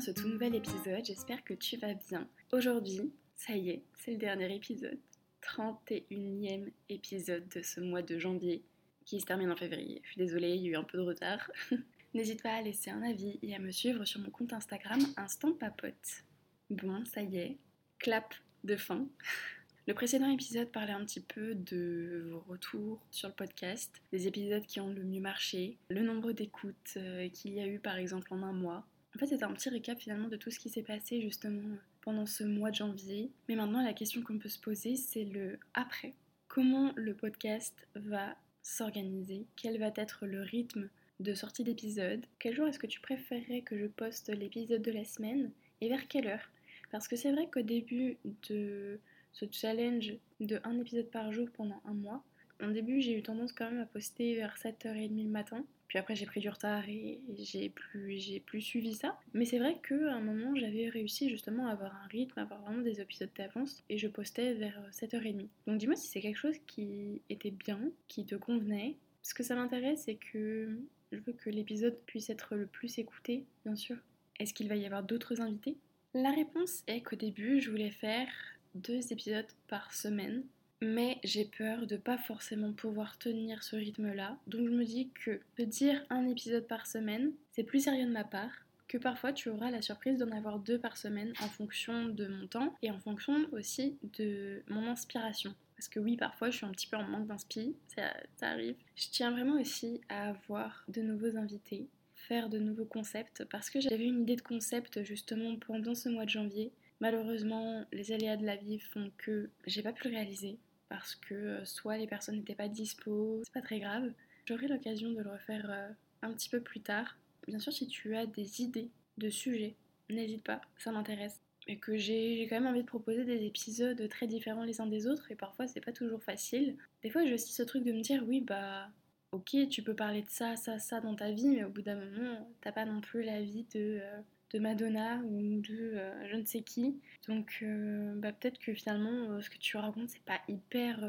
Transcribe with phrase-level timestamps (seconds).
[0.00, 2.28] ce tout nouvel épisode, j'espère que tu vas bien.
[2.52, 4.98] Aujourd'hui, ça y est, c'est le dernier épisode.
[5.42, 8.62] 31e épisode de ce mois de janvier
[9.04, 10.00] qui se termine en février.
[10.04, 11.50] Je suis désolée, il y a eu un peu de retard.
[12.14, 15.52] N'hésite pas à laisser un avis et à me suivre sur mon compte Instagram Instant
[15.52, 16.22] Papote.
[16.70, 17.56] Bon, ça y est,
[17.98, 19.04] clap de fin.
[19.88, 24.64] Le précédent épisode parlait un petit peu de vos retours sur le podcast, des épisodes
[24.66, 28.32] qui ont le mieux marché, le nombre d'écoutes euh, qu'il y a eu par exemple
[28.32, 28.86] en un mois.
[29.14, 32.26] En fait, c'était un petit récap finalement de tout ce qui s'est passé justement pendant
[32.26, 33.30] ce mois de janvier.
[33.48, 36.14] Mais maintenant, la question qu'on peut se poser, c'est le après.
[36.48, 39.46] Comment le podcast va s'organiser?
[39.56, 40.88] Quel va être le rythme
[41.20, 42.24] de sortie d'épisode?
[42.38, 45.50] Quel jour est-ce que tu préférerais que je poste l'épisode de la semaine?
[45.80, 46.50] Et vers quelle heure?
[46.90, 48.18] Parce que c'est vrai qu'au début
[48.48, 48.98] de
[49.32, 52.22] ce challenge de un épisode par jour pendant un mois,
[52.62, 55.64] au début j'ai eu tendance quand même à poster vers 7h30 le matin.
[55.86, 59.18] Puis après j'ai pris du retard et j'ai plus, j'ai plus suivi ça.
[59.32, 62.60] Mais c'est vrai qu'à un moment j'avais réussi justement à avoir un rythme, à avoir
[62.60, 65.46] vraiment des épisodes d'avance et je postais vers 7h30.
[65.66, 68.96] Donc dis-moi si c'est quelque chose qui était bien, qui te convenait.
[69.22, 70.78] Ce que ça m'intéresse c'est que
[71.12, 73.96] je veux que l'épisode puisse être le plus écouté, bien sûr.
[74.38, 75.76] Est-ce qu'il va y avoir d'autres invités?
[76.14, 78.28] La réponse est qu'au début je voulais faire
[78.74, 80.42] deux épisodes par semaine
[80.80, 84.38] mais j'ai peur de pas forcément pouvoir tenir ce rythme-là.
[84.46, 88.12] Donc je me dis que de dire un épisode par semaine, c'est plus sérieux de
[88.12, 88.52] ma part
[88.86, 92.46] que parfois tu auras la surprise d'en avoir deux par semaine en fonction de mon
[92.46, 95.54] temps et en fonction aussi de mon inspiration.
[95.76, 98.76] Parce que oui, parfois je suis un petit peu en manque d'inspi, ça, arrive.
[98.96, 103.80] Je tiens vraiment aussi à avoir de nouveaux invités, faire de nouveaux concepts, parce que
[103.80, 106.72] j'avais une idée de concept justement pendant ce mois de janvier.
[107.00, 110.58] Malheureusement, les aléas de la vie font que j'ai pas pu le réaliser
[110.88, 114.12] parce que euh, soit les personnes n'étaient pas dispo, c'est pas très grave.
[114.46, 115.88] J'aurai l'occasion de le refaire euh,
[116.22, 117.16] un petit peu plus tard.
[117.46, 119.76] Bien sûr, si tu as des idées de sujets,
[120.10, 121.40] n'hésite pas, ça m'intéresse.
[121.66, 125.06] Et que j'ai quand même envie de proposer des épisodes très différents les uns des
[125.06, 126.76] autres, et parfois c'est pas toujours facile.
[127.02, 128.88] Des fois, j'ai aussi ce truc de me dire, oui, bah,
[129.32, 131.96] ok, tu peux parler de ça, ça, ça dans ta vie, mais au bout d'un
[131.96, 134.00] moment, t'as pas non plus la vie de.
[134.02, 134.20] Euh,
[134.54, 136.98] de Madonna ou de euh, je ne sais qui.
[137.26, 141.04] Donc euh, bah, peut-être que finalement ce que tu racontes c'est pas hyper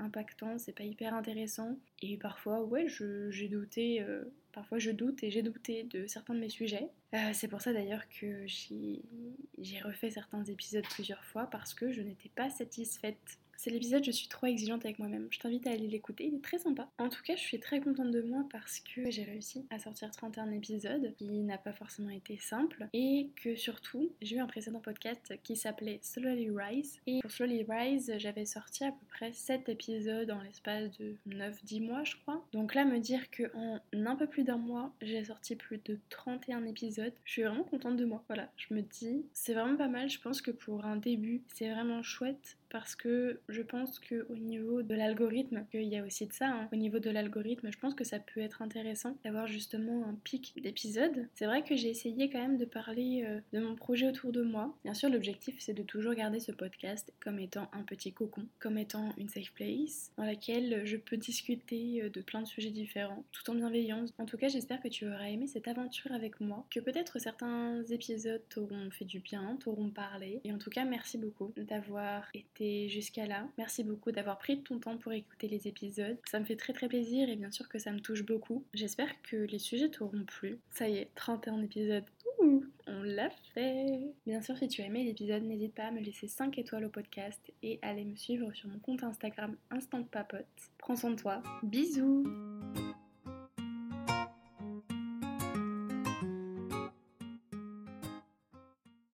[0.00, 1.78] impactant, c'est pas hyper intéressant.
[2.02, 4.04] Et parfois ouais j'ai douté,
[4.50, 6.88] parfois je doute et j'ai douté de certains de mes sujets.
[7.32, 12.30] c'est pour ça d'ailleurs que j'ai refait certains épisodes plusieurs fois parce que je n'étais
[12.30, 15.28] pas satisfaite c'est l'épisode Je suis trop exigeante avec moi-même.
[15.30, 16.88] Je t'invite à aller l'écouter, il est très sympa.
[16.96, 20.10] En tout cas, je suis très contente de moi parce que j'ai réussi à sortir
[20.10, 24.80] 31 épisodes, qui n'a pas forcément été simple, et que surtout, j'ai eu un précédent
[24.80, 27.00] podcast qui s'appelait Slowly Rise.
[27.06, 31.86] Et pour Slowly Rise, j'avais sorti à peu près 7 épisodes en l'espace de 9-10
[31.86, 32.42] mois, je crois.
[32.54, 36.64] Donc là, me dire qu'en un peu plus d'un mois, j'ai sorti plus de 31
[36.64, 38.24] épisodes, je suis vraiment contente de moi.
[38.26, 40.08] Voilà, je me dis, c'est vraiment pas mal.
[40.08, 44.82] Je pense que pour un début, c'est vraiment chouette parce que je pense qu'au niveau
[44.82, 47.94] de l'algorithme, il y a aussi de ça, hein, au niveau de l'algorithme, je pense
[47.94, 51.26] que ça peut être intéressant d'avoir justement un pic d'épisodes.
[51.34, 54.42] C'est vrai que j'ai essayé quand même de parler euh, de mon projet autour de
[54.42, 54.74] moi.
[54.84, 58.78] Bien sûr, l'objectif c'est de toujours garder ce podcast comme étant un petit cocon, comme
[58.78, 63.24] étant une safe place dans laquelle je peux discuter euh, de plein de sujets différents,
[63.32, 64.10] tout en bienveillance.
[64.18, 67.82] En tout cas, j'espère que tu auras aimé cette aventure avec moi, que peut-être certains
[67.90, 70.40] épisodes t'auront fait du bien, t'auront parlé.
[70.44, 73.46] Et en tout cas, merci beaucoup d'avoir été jusqu'à là.
[73.58, 76.18] Merci beaucoup d'avoir pris ton temps pour écouter les épisodes.
[76.30, 78.64] Ça me fait très très plaisir et bien sûr que ça me touche beaucoup.
[78.74, 80.58] J'espère que les sujets t'auront plu.
[80.70, 82.04] Ça y est, 31 épisodes.
[82.38, 86.00] Ouh, on l'a fait Bien sûr, si tu as aimé l'épisode, n'hésite pas à me
[86.00, 90.02] laisser 5 étoiles au podcast et à aller me suivre sur mon compte Instagram Instant
[90.04, 90.46] Papote.
[90.78, 91.42] Prends soin de toi.
[91.62, 92.49] Bisous